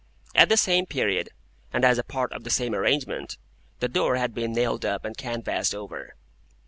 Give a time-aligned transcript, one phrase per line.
[0.33, 1.29] At the same period,
[1.71, 5.75] and as a part of the same arrangement,—the door had been nailed up and canvased
[5.75, 6.15] over.